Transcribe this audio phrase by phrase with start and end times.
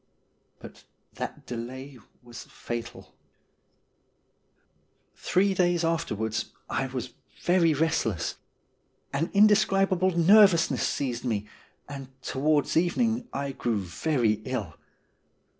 [0.57, 3.13] But that delay was fatal.
[5.15, 7.11] Three days afterwards I was
[7.43, 8.37] very restless.
[9.13, 11.45] An indescribable nervousness seized me,
[11.87, 14.73] and towards evening I grew very ill.